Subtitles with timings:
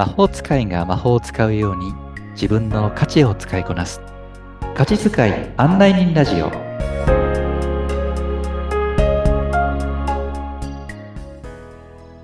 [0.00, 1.92] 魔法使いが魔法を使うように
[2.32, 4.00] 自分の価値を使いこなす
[4.74, 6.50] 価値使い案内人ラジオ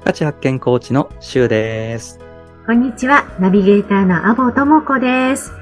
[0.03, 2.19] 価値発見コーチのシュウです
[2.67, 3.27] こんにちは。
[3.39, 5.53] ナビゲーターのアボともこです。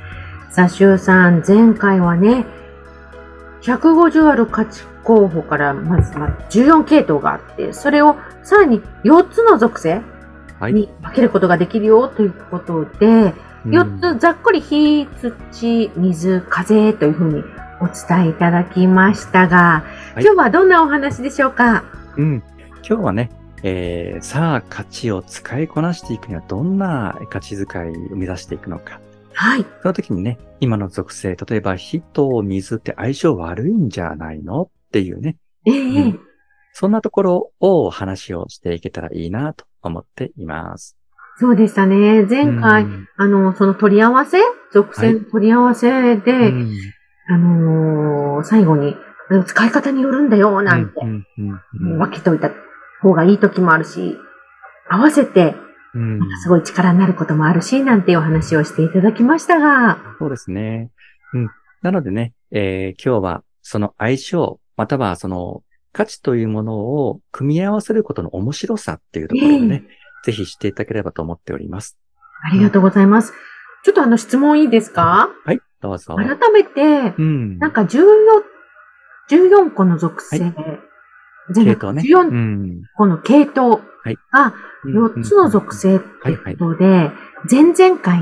[0.50, 2.46] さあ、シュウさん、前回はね、
[3.60, 10.00] 150ある価値候補から、まず、まあ、14系統があって、それをさらに4つの属性
[10.61, 13.32] はいに分けることができるよということで、
[13.67, 15.07] 4つざっくり火、
[15.53, 17.45] 土、水、風というふうに
[17.81, 21.85] お伝えいただきましたが、はい今日はどんなお話でしょうか？
[22.17, 22.43] うん。
[22.87, 23.31] 今日はね、
[23.63, 29.01] えー、さあ価値を使いこなしていくにはどんな価値使いを目指していくのか。
[29.35, 29.65] はい。
[29.82, 36.20] その時にね、今の属性、例えば火と水って相性悪いんじゃないのっていうね、ええうん
[36.77, 40.97] そんなところを話をしていけたらいいなと思っています。
[41.37, 42.25] そうでしたね。
[42.25, 43.09] 前回、うん。
[43.17, 44.39] あの、その取り合わせ
[44.73, 46.73] 属性の取り合わせで、うん。
[47.29, 48.97] あのー最後に、
[49.47, 51.61] 使い方によるんだよ、なんてう、んうん
[51.93, 52.51] うん分けといた
[53.01, 54.19] 方がいい時もあるし、
[54.89, 55.55] 合わせて、
[55.95, 56.21] うん。
[56.43, 60.91] すごい力になることもあるし、なんていうお話をしていただきましたが、そうですね。
[61.33, 61.51] うん。
[61.83, 65.62] なのでね、えー今日はその相性、またはその
[65.93, 69.85] 価値というものを組み合わせることの面白さっていうところをね、
[70.25, 71.97] ぜひ知っていただければと思っております。
[72.44, 73.33] ありがとうございます。
[73.84, 75.28] ちょっとあの質問いいですか？
[75.44, 76.16] はい、どうぞ。
[76.16, 77.58] 改めてう、ん。
[77.58, 78.05] なんか14、
[79.31, 80.39] 14個の属性、
[81.53, 82.03] 全部系統ね。
[82.03, 82.83] 14ん。
[82.97, 84.55] 個の系統はいが
[84.86, 87.11] 4つの属性ってはいはいことで、
[87.50, 88.20] 前々回、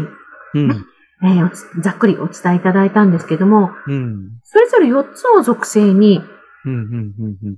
[0.55, 0.87] うん。
[1.25, 1.51] えー
[1.81, 4.31] ざっくりお伝えいただいたんですけども、うん。
[4.43, 6.21] それぞれ4つの属性に、
[6.65, 6.73] うん。
[6.75, 7.15] うん。
[7.19, 7.37] うん。
[7.45, 7.57] うん。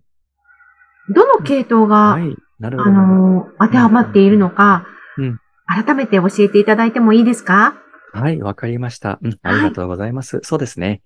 [1.08, 2.36] どの系統が、はい。
[2.65, 2.93] なるほあど。
[2.93, 4.87] のー当てはまっているのか、
[5.19, 7.75] うん改めて教えていただいてもいいですか？
[8.13, 9.19] はい、わかりました。
[9.23, 10.41] うん、ありがとうございます。
[10.42, 11.02] そうですね。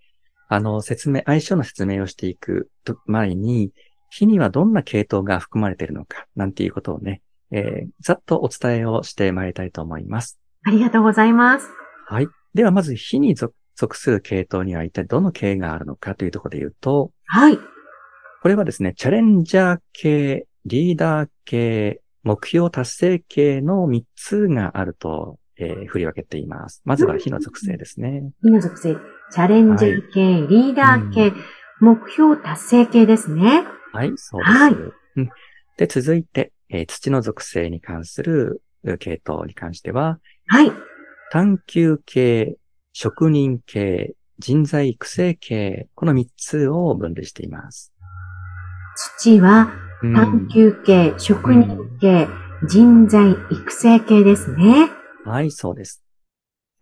[0.48, 3.70] あの、説明、相性の説明をしていくと前に、
[4.10, 10.40] 火にはどんな系統が含まれているのか、なんていうことをね、えーざっとお伝えをしてまいりたいと思います。
[10.66, 11.69] ありがとうございます。
[12.06, 12.26] はい。
[12.52, 17.56] では、まず火に属属する系統には一体どの系があるのかというところで言うと、はい。
[18.42, 26.82] これはですね、チャレンジャー系、リーダー系、目標達成系の3つがあると、えー振り分けています。
[26.84, 28.30] まずは火の属性ですね。
[28.42, 28.96] 火の属性、
[29.30, 31.32] チャレンジャー系、リーダー系、
[31.80, 33.64] 目標達成系ですね。
[33.92, 34.52] はい、そうです。
[34.52, 34.74] はい
[35.16, 35.30] うん
[35.76, 40.72] で、続いて、えー土の属性に関するう系統に関しては、はい。
[41.30, 42.56] 探求系、
[42.92, 47.92] 職人系、人材育成系、この3つを分類しています。
[49.20, 52.28] 土はうん探求系、職人系、
[52.69, 54.91] 人材育成系ですね。
[55.25, 56.03] はい、そうです。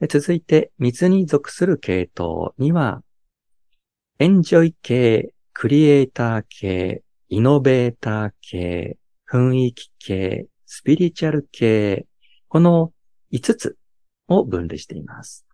[0.01, 3.03] で続いて、水に属する系統には、
[4.19, 8.99] エンジョイ系、クリエイター系、イノベーター系、
[9.31, 12.07] 雰囲気系、スピリチュアル系、
[12.49, 12.93] この
[13.33, 13.77] 5つ
[14.29, 15.47] を分類しています。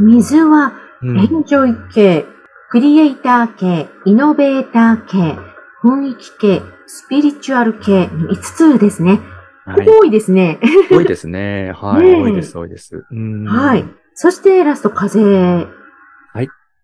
[0.00, 0.72] 水は
[1.02, 2.26] うんエンジョイ系、
[2.70, 5.49] クリエイター系、イノベーター系、
[5.82, 9.20] 雰囲気系、スピリチュアル系の5つですね。
[9.64, 10.58] はい、多いですね。
[10.90, 11.72] 多いですね。
[11.72, 13.06] はい、多いです、多いです。
[13.10, 13.84] うんはい。
[14.14, 15.66] そしてラスト風。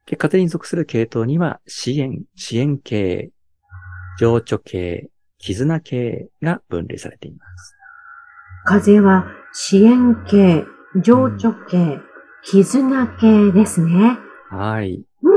[0.06, 3.30] で、風に属する系統には、支援、支援系、
[4.20, 7.74] 情緒系、絆系が分類されています。
[8.64, 10.64] 風は支援系、
[11.02, 12.00] 情緒系、
[12.44, 14.18] 絆系ですね。
[14.48, 15.04] はい。
[15.22, 15.36] うーん。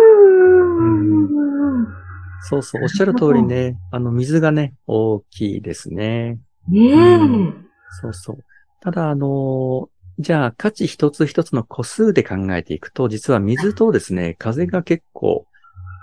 [2.41, 6.39] そうそう、おっしゃる通りね、あの、水がね、大きいですね。
[6.67, 6.93] ねえ。
[6.93, 7.65] うん
[8.01, 8.37] そうそう。
[8.81, 9.89] ただ、あの
[10.19, 15.45] じゃあ、価値一つ一つの個数で考えていくと、実は水とですね、風が結構、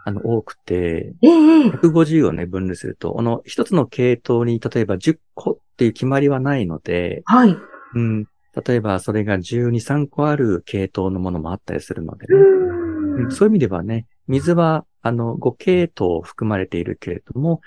[0.04, 1.70] あの、多くて、ええ。
[1.70, 7.56] 150をね、分類すると、この一つの系統に、例えば10個っていう決まりはないので、はい。
[7.94, 8.24] うん、
[8.66, 12.42] 例えばそれが12、3個ある系統のものもあったりするのでうね。
[12.42, 17.60] ーうんんそういう意味ではね、水は、あの、5系統含まれているけれども、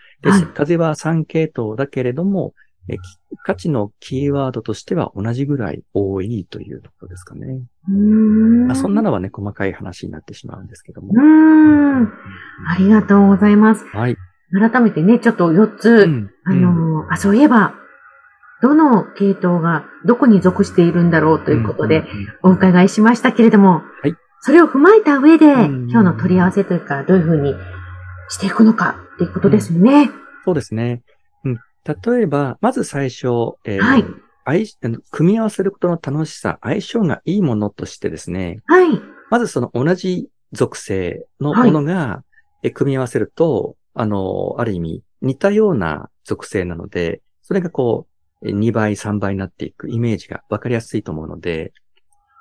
[0.54, 2.54] 風は3系統だけれども、
[2.90, 3.00] えき
[3.44, 7.62] 価値のキーワードとしては同じぐらい多いというところですかね。
[7.88, 11.18] うーんまあ、そんなのはね、細かい話になってしまうんですけどもう。
[11.18, 12.14] ーん。
[12.68, 13.86] ありがとうございます。
[13.94, 14.18] はい。
[14.52, 17.76] 改めてね、ちょっと4つ、うんあのーあ、そういえば、
[18.62, 22.08] どの系統がどこに属しているんだろうということで、んんん
[22.44, 27.54] お伺いしましたけれども、はいそれを踏まえた上で、ん今日の取り合わせというか、どういうふうに
[28.30, 30.10] していくのかっていうことですよね。
[30.46, 31.04] そうですね。
[31.44, 31.60] うん。
[31.86, 34.06] 例えば、まず最初、えーはい
[34.46, 34.66] 相
[35.12, 39.00] 組み合わせることの楽しさ、相性がいいものとしてですね、はい。
[39.30, 42.24] まずその同じ属性のものが、
[42.64, 48.08] え組み合わせると、あの、ある意味似たような属性なので、それがこ
[48.42, 51.72] う、え2倍、3倍になっていくイメージがわかりやすいと思うので、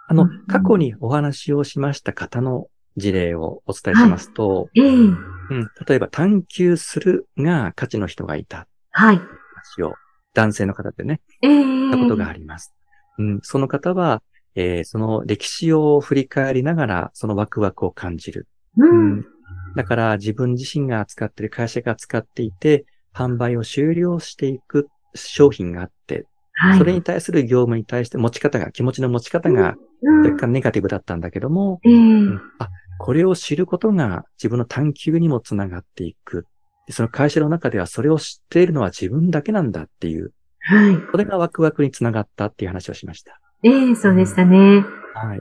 [0.09, 9.17] あの過去にお話をしました方の事例をお伝えしますと、ええうん、例えば探求するが価値の人がいたはい。
[9.17, 9.95] 話を、
[10.35, 12.75] 男性の方でね、ええったことがあります。
[13.19, 14.23] うん、その方は、
[14.55, 18.47] えーその歴史を振り返りながら、そのワクワクを感じる。
[18.79, 18.85] う。
[18.85, 19.27] うんん、
[19.77, 26.25] だから自分自身が扱っている会社が使っていて、販売を終了していく商品があって、
[26.61, 26.79] はい。
[26.79, 32.69] それに対する業務に対して持ち方が、気持ちの持ち方がうん若干ネガティブだったんだけども、ええうんあ、
[32.99, 36.47] これを知ることが自分の探求にもつながっていく。
[36.87, 40.99] でその会社の中ではそれを知っているのは自分だけなんだっていう、はい。
[41.13, 43.41] それがワクワクにつながったっていう話をしました。
[43.63, 44.85] ええそうでしたね。
[45.15, 45.41] はい。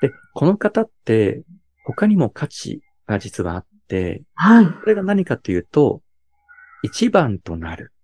[0.00, 1.42] で、この方って
[1.84, 4.66] 他にも価値が実はあって、はい。
[4.66, 6.02] これが何かというと、
[6.82, 7.95] 一番となるうん。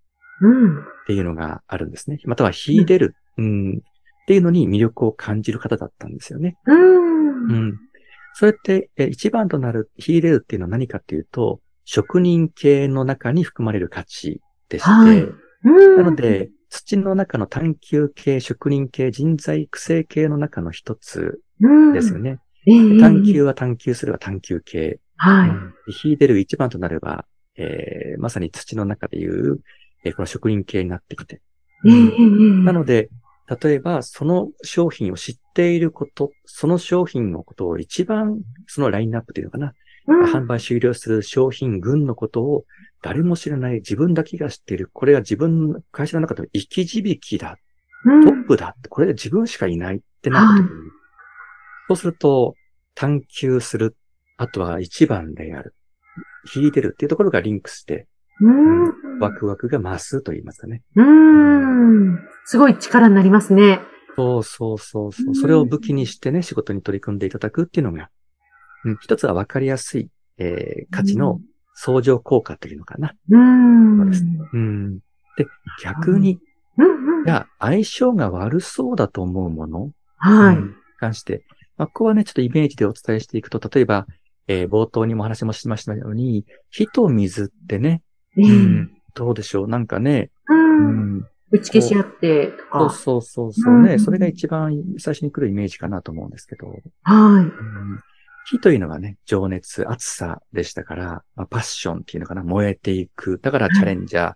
[1.03, 2.19] っていうのがあるんですね。
[2.25, 6.57] または秀でる、うん、っていうのに魅力を感じる方だったんですよね。
[6.65, 7.51] うん。
[7.51, 7.79] うん。
[8.33, 15.27] それって、え一番となる、秀でるっていうのは何かというと、職人系の中に含まれる価値でして、はい
[15.65, 15.97] うん。
[15.97, 22.39] なので、土の中の探求系、職人系、人材育成系の中の一つうん、ですよね。
[22.65, 24.99] ええ探求は探求するは探求系。
[25.17, 25.49] はい。
[25.49, 27.25] うん秀でる一番となれば、
[27.57, 29.59] えーまさに土の中でいう、
[30.03, 31.41] えーこの職人系になってきて。
[31.85, 32.27] ええ
[32.63, 33.09] なので、
[33.61, 39.73] 例えばその商品を知っていること、その商品のことを一番、そのラインナップというのかな、うん
[40.25, 42.65] 販売終了する商品群のことを
[43.01, 44.89] 誰も知らない自分だけが知っている。
[44.91, 47.57] これは自分の会社の中での生き字引だ。
[48.05, 50.69] うんトップだって、これで自分しかいないってなった時に、
[51.87, 52.55] そうすると、
[52.95, 53.95] 探求する、
[54.37, 55.73] あとは一番である、
[56.45, 58.05] 秀でるっていうところがリンクして、うん。
[59.19, 60.81] ワクワクが増すと言いますかね。
[60.95, 62.19] うん。
[62.45, 63.79] すごい力になりますね。
[64.15, 65.35] そうそうそうそうう。
[65.35, 68.09] それを武器にしてね、仕事に取り組んでいただくっていうのが、
[68.85, 71.39] うん、一つは分かりやすい、えー価値の
[71.75, 73.13] 相乗効果というのかな。
[73.29, 74.09] うん。
[74.09, 74.99] ですうん。
[75.37, 75.47] で、
[75.83, 76.39] 逆に、
[76.77, 77.25] うんうん。
[77.25, 80.57] じゃあ相性が悪そうだと思うものはい。
[80.57, 80.69] に
[80.99, 81.43] 関して、
[81.77, 84.05] まあ、ここはね、ちょっとイメージでお伝えしていくと、例えば、
[84.47, 88.91] えー冒頭にもお話もしましたように、火と水ってね、ええうん。
[89.13, 89.67] どうでしょう？
[89.67, 90.53] なんかね、う。
[90.53, 91.17] うん。
[91.17, 92.93] ん、打ち消し合ってとそうか。
[92.93, 93.99] そうそうそうね、うん。
[93.99, 96.67] それが一番最初に来るイメージかなと思うんですけど、
[97.03, 97.49] はうん。
[98.45, 103.39] 火というのがね、情熱、熱さでしたから、まあ、パッションっていうのかな、燃えていく。
[103.41, 104.33] だからチャレンジャー、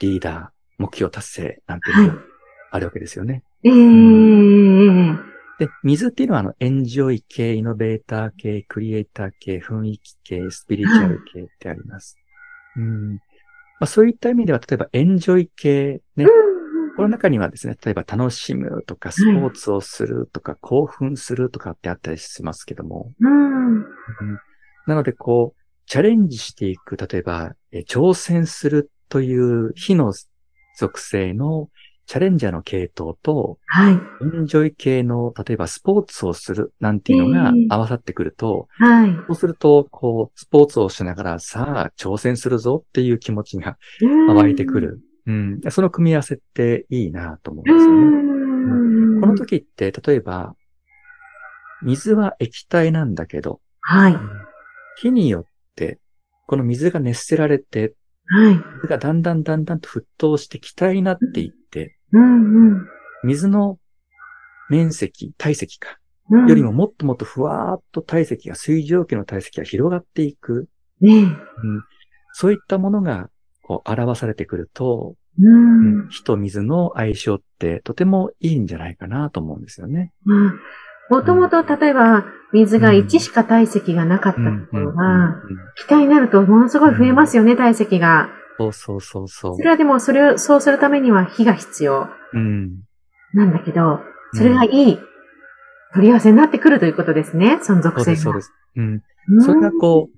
[0.00, 0.48] リーダー、
[0.78, 2.22] 目標達成なんていうのが
[2.70, 3.42] あるわけですよね。
[3.62, 3.68] い。
[3.68, 12.16] ええで、水っていうのはあの、エンジョイ系、イノベーター系、クリエイター系、雰囲気系、スピリチュアル系ってあります。
[12.76, 13.18] うん。
[13.80, 16.26] まあそういった意味では、例えばエンジョイ系ね、
[16.96, 23.12] この中にはですね、例えば楽しむとか、スポーツをするとか、興奮するとかってあったりしますけども、
[24.86, 30.12] なので、こう、チャレンジしていく、例えば、え挑戦するという火の
[30.76, 31.68] 属性の
[32.10, 33.92] チャレンジャーの系統と、はい。
[33.94, 33.96] エ
[34.40, 39.14] ンジョイ系の、例えばスポーツをするなんていうのがええ合わさってくると、はい。
[39.28, 43.76] そうすると、こう、スポーツをしながら、さあ、挑戦するぞっていう気持ちが
[44.26, 45.00] 湧いてくる。
[45.28, 45.60] うん。
[45.70, 49.18] その組み合わせっていいなと思うんうですよね。
[49.18, 49.20] ん。
[49.20, 50.56] この時って、例えば、
[51.84, 54.16] 水は液体なんだけど、はい。
[54.96, 55.44] 火によっ
[55.76, 56.00] て、
[56.48, 57.94] この水が熱せられて、
[58.26, 58.60] はい。
[58.82, 62.86] 水がだんだんだんだんと沸騰して気体になっていって、うんうん。
[63.24, 63.78] 水の
[64.68, 66.00] 面積、体積か、うん
[66.46, 70.68] よりももっともっとふわーっと体積が、水蒸気の体積が広がっていく。
[71.00, 71.36] ねうん、
[72.32, 73.30] そういったものが、
[73.62, 75.42] こう、表されてくると、え。
[75.42, 76.08] うん。
[76.08, 80.12] 火と水の相性ってとてもいいんじゃないかなと思うんですよね。
[81.08, 85.36] もともと、例えば、水が1しか体積がなかったうんところうんが、
[85.76, 88.28] 気体になるとものすごい増えますよね、体積が。
[88.60, 89.62] そうそうそうそうそ。
[89.62, 92.82] れはでも、それを、そうするためには火が必要うん。
[93.32, 94.00] なんだけど、
[94.34, 94.98] それがいい
[95.94, 98.12] 取り合わせになってくるということですね、その属性が。
[98.12, 98.52] そうです、そうです。
[98.76, 99.02] うん。
[99.28, 100.16] うんそれがこう、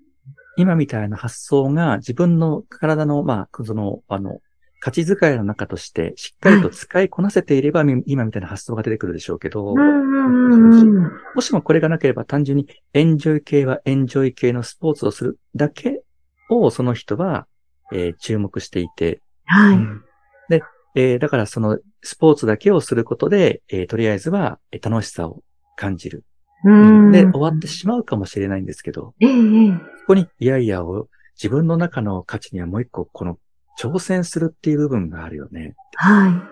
[0.56, 4.38] 今みたいな発想が自分の体の、まあ、その、あの、
[4.80, 9.74] 価値遣いの中としてしっかりと使いこなせていれば、み今みたいな発想が出てくるでしょうけど。
[9.74, 16.02] もしもこれがなければ単純にエンジョイ系はエンジョイ系のスポーツをするだけ
[16.50, 17.46] をその人は、
[17.92, 19.76] えー注目していて、はい。
[19.76, 20.02] うん
[20.48, 20.62] で、
[20.94, 25.42] えーだからそのスポーツだけをすることで、えーとりあえずはえー楽しさを
[25.76, 26.24] 感じる。
[26.64, 27.10] うん。
[27.12, 33.38] で、終わってしまうかもしれないんですけど、ええええそこに、いやいやを、自分の中の価値にはもう一個、この、
[33.80, 35.74] 挑戦するっていう部分があるよね。
[35.96, 36.48] は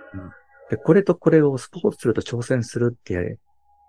[0.70, 3.38] で、これとこれをスポーツすると挑戦するって、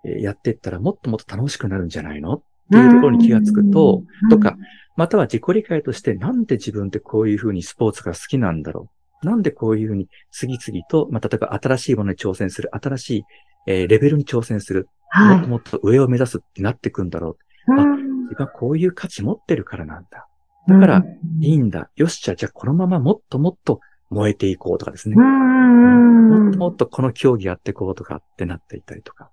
[0.06, 2.34] えーやっていったらもっともっと楽しくなるんじゃないの？
[2.34, 2.80] ってい。
[2.80, 4.58] いうところに気がつくと、うんとか、、
[4.96, 8.90] または自己理解としてなんで自分ってこういうふうにスポーツが好きなんだろ
[9.24, 9.26] う。
[9.26, 13.24] なんでこういうふうに次々と、まあ、例えば新しいものに挑戦する、新しい、
[13.68, 15.48] えーレベルに挑戦する、はいもっと。
[15.50, 17.38] もっと上を目指すってなっていくんだろ
[17.68, 17.74] う。
[17.74, 20.26] うん自分はこういう価値持ってるからなんだ。
[20.68, 21.90] だから、うんいいんだ。
[21.96, 25.16] よし、じゃあ、じゃあこのままもっともっと燃えていこうとかですね。
[25.18, 26.30] うん。
[26.30, 29.30] もっともっとこの競技やっていこうとかってなっていたりとか。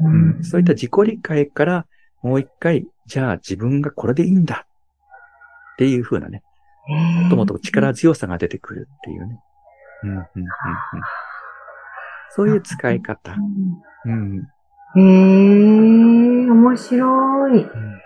[0.00, 1.86] ううんそういった自己理解から
[2.22, 4.66] もう一回、じゃあ自分がこれでいいんだ。
[5.74, 6.42] っていう風なね、
[6.88, 9.40] もっともっと力強さが出てくるっていうね。
[10.04, 10.26] うんうんうんうん、
[12.30, 13.34] そういう使い方。
[14.04, 14.48] うん。
[14.96, 17.62] へえ、面白い。
[17.62, 18.00] うん。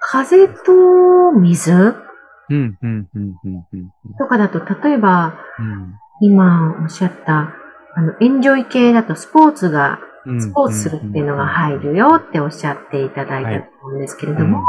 [0.00, 1.94] 風と水
[4.18, 5.94] とかだと、例えば、うん。
[6.20, 7.54] 今おっしゃった、
[7.94, 10.00] あの、エンジョイ系だとスポーツが、
[10.38, 14.60] スポーツするっていうのが入るよっておっしゃっていただいたと思うんですけれども、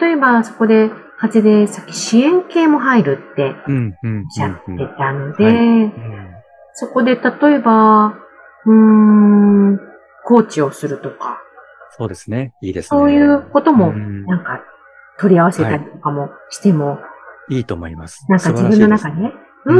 [0.00, 3.54] 例えばそこで風でさっき支援系も入るっておっ
[4.30, 5.92] しゃってたので、
[6.74, 7.20] そこで例
[7.54, 8.14] えば、
[8.66, 9.80] うーん、
[10.24, 11.40] コーチをするとか、
[11.96, 12.54] そうですね。
[12.60, 12.98] いいですね。
[12.98, 14.60] そういうこともうんなんか
[15.18, 16.98] 取り合わせたりとかもしても、
[17.48, 18.26] いいと思います。
[18.28, 19.32] なんか自分の中にね、
[19.66, 19.74] う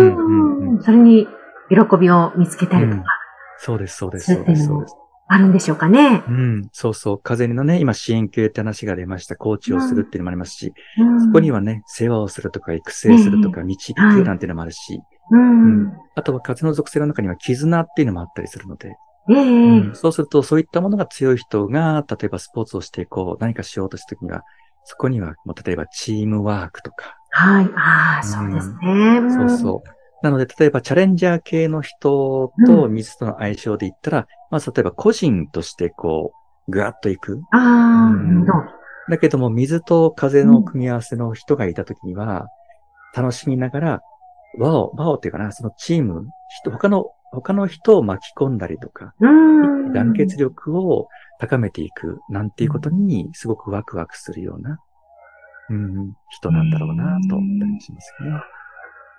[0.78, 1.26] ん、それに
[1.68, 3.13] 喜びを見つけたりとか、
[3.58, 4.94] そうです、そうです、そうです、そうです。
[5.26, 6.22] あるんでしょうかね。
[6.28, 7.18] うん、そうそう。
[7.18, 9.36] 風のね、今支援系って話が出ました。
[9.36, 15.92] コーチをするっていうのもありますし、うんそこにはね、世話をするとか育成するとか導くなんていうのもあるし、うん。
[16.14, 18.96] あとは風の属性の中には絆っていうのもあったりするので、
[19.30, 24.42] ええうんそうするとそういったものが強い人が、例えばスポーツをしてこう何かしようとしたときには、
[24.84, 27.70] そこにはもう例えばチームワークとか、はい。
[27.74, 29.22] ああ、そうですね。
[29.30, 30.03] そうそう。
[30.24, 36.32] なので、例えばチャレンジャー系の人と水との相性で言ったら、まず例えば個人としてこ
[36.66, 37.42] う、ぐわっといく。
[37.52, 37.60] ああ、
[38.08, 38.46] うん。
[38.46, 42.48] だけども、水と風の組み合わせの人がいたときには、
[43.14, 44.00] 楽しみながら、
[44.58, 46.26] 輪を、輪をっていうかな、そのチーム、
[46.62, 49.92] 人他の、他の人を巻き込んだりとか、うん。
[49.92, 54.78] 団結力を高めていくなんていうことにすごくワクワクするような、
[55.68, 58.30] うん、人なんだろうなと思ったりしますね。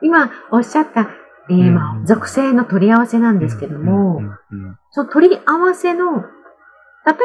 [0.05, 1.09] 今おっしゃった、
[1.49, 2.05] えーまあうん。
[2.05, 4.21] 属性の取り合わせなんですけども、
[4.91, 6.25] その取り合わせの、例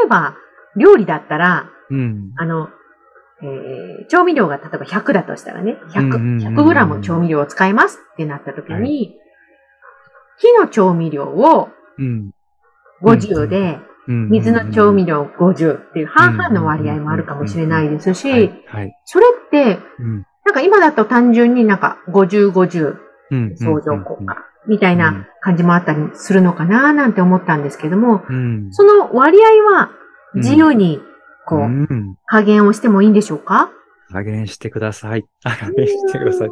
[0.05, 0.35] えば、
[0.77, 2.33] 料理だったら、うん。
[2.37, 2.69] あの、
[3.43, 9.15] えー調味料が例えば100だとしたらね、うんうんうん100、100グラム調味料を使いますってなった時はに、
[10.39, 11.69] 火の調味料を
[11.99, 12.31] うん。
[13.03, 14.29] 50で、うん。
[14.31, 18.15] 水の調味料50っていう半々の割合もあるかもしれないですはい。
[18.17, 18.93] し、はい。
[19.05, 22.97] それって、うんなんか今だと単純になんか50、50
[23.31, 28.73] うん相乗効果みたいな感じもあったりするのかななんて思ったんですけども、うん。
[28.73, 29.91] その割合は
[30.35, 31.01] 自由に
[31.47, 32.17] こうう、ん。
[32.27, 33.71] 加減をしてもいいんでしょうか？
[34.11, 35.25] 加減してください。
[35.45, 36.51] あ 加減してください。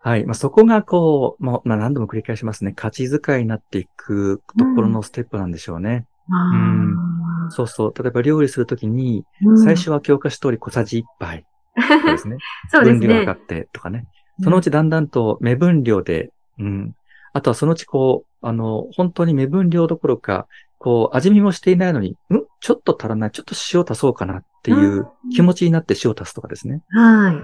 [0.00, 0.24] はい。
[0.26, 2.72] まあ、そこがこう、まあ、まあ、何度も繰り返しますね。
[2.72, 6.06] 価値遣いになっていくところのステップなんでしょうね。
[6.30, 7.94] あそうそう。
[8.00, 11.44] 例えば料理するときに、ーうん最初は教科書通り小さじ1杯。
[11.82, 12.36] そうですね。
[12.68, 13.38] そうですね分量を測。
[13.38, 14.06] ってとかね。
[14.42, 16.94] そのうちだんだんと目分量で、うん。
[17.32, 20.46] あとはそのうちこう、あの、本当に目分量どころか、
[20.78, 22.14] こう、味見もしていないのに、ん？
[22.60, 26.82] ちょっと足らない、ちょっと塩足そうかなっていう気持ちになって塩足すとかですね。
[26.90, 27.36] はい。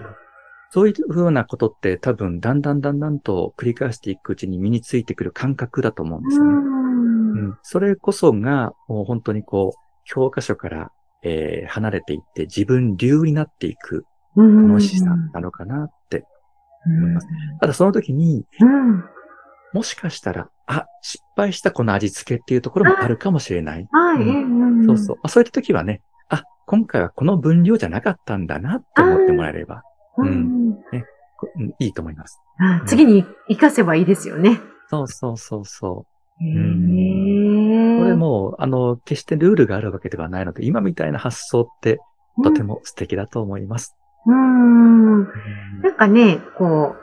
[0.73, 6.51] そういうふうなことって多分、だんだんだんだんと繰り返していくうちに身についてくる感覚だと思うんですよね。
[6.51, 7.59] うんうん。
[7.63, 14.07] それこそが、もう本当にこう、教科書から、えー離れていって自分流になっていく
[14.37, 16.25] 楽しさなのかなって
[16.87, 17.27] 思います。
[17.61, 19.05] ただその時に、うん。
[19.73, 23.89] もしかしたら、あ、失敗したこの味付けっていうところもあるかもしれない。
[23.91, 24.23] はい。
[24.23, 25.17] うんそうそう。
[25.17, 29.83] まあ、そういった時はね、あ、今回はこの分量じゃなかったんだなって思ってもらえれば、
[30.17, 30.75] ううんん。
[31.39, 32.39] こうんいいと思います。
[32.59, 34.61] あ次に活かせばいいですよね。
[34.89, 36.05] そうそうそうそ
[36.41, 36.45] う。
[36.45, 41.99] へんーこれも、あの、決してルールがあるわけではないので、今みたいな発想って
[42.43, 43.97] とても素敵だと思います。
[44.27, 45.21] うーん。
[45.83, 46.97] なんかね、こ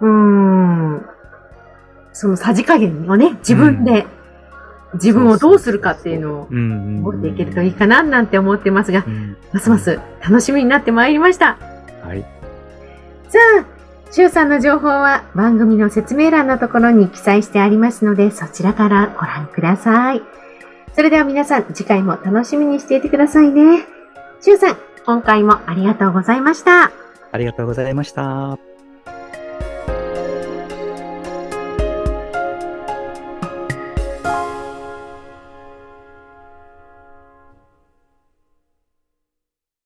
[0.00, 0.12] う、うー
[0.96, 1.06] ん。
[2.12, 4.06] そのさじ加減をね、自分で、
[4.94, 9.04] 自分をどうするかっていうのを持っていけるといいかななんて思ってますが、
[9.52, 11.58] ますます楽しみになってまいりました。
[12.02, 12.24] はい。
[13.28, 20.22] さあ、しゅうさんの情報は番組の説明欄のところに記載してありますので、そちらからご覧ください。
[20.94, 23.84] それでは皆さん、次回も楽しみにしていてくださいね。
[24.40, 26.90] しゅうさん、今回もありがとうございました。
[27.32, 28.58] ありがとうございました。